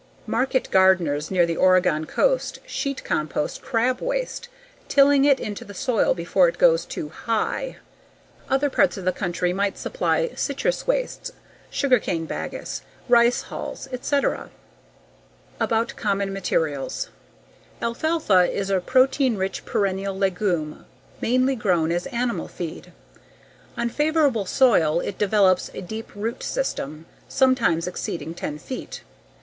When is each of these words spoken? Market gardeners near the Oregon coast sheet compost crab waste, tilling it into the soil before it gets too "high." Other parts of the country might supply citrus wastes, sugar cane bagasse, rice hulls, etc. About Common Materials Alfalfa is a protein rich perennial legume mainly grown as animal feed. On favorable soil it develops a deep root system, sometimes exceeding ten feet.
Market 0.25 0.71
gardeners 0.71 1.29
near 1.29 1.45
the 1.45 1.55
Oregon 1.57 2.07
coast 2.07 2.57
sheet 2.65 3.03
compost 3.03 3.61
crab 3.61 4.01
waste, 4.01 4.49
tilling 4.87 5.25
it 5.25 5.39
into 5.39 5.63
the 5.63 5.75
soil 5.75 6.15
before 6.15 6.47
it 6.47 6.57
gets 6.57 6.85
too 6.85 7.09
"high." 7.09 7.77
Other 8.49 8.67
parts 8.67 8.97
of 8.97 9.05
the 9.05 9.11
country 9.11 9.53
might 9.53 9.77
supply 9.77 10.31
citrus 10.35 10.87
wastes, 10.87 11.31
sugar 11.69 11.99
cane 11.99 12.25
bagasse, 12.25 12.81
rice 13.07 13.43
hulls, 13.43 13.87
etc. 13.93 14.49
About 15.59 15.95
Common 15.95 16.33
Materials 16.33 17.09
Alfalfa 17.79 18.49
is 18.51 18.71
a 18.71 18.79
protein 18.81 19.37
rich 19.37 19.65
perennial 19.65 20.17
legume 20.17 20.83
mainly 21.21 21.55
grown 21.55 21.91
as 21.91 22.07
animal 22.07 22.47
feed. 22.47 22.91
On 23.77 23.87
favorable 23.87 24.47
soil 24.47 24.99
it 24.99 25.19
develops 25.19 25.69
a 25.75 25.79
deep 25.83 26.09
root 26.15 26.41
system, 26.41 27.05
sometimes 27.29 27.85
exceeding 27.85 28.33
ten 28.33 28.57
feet. 28.57 29.03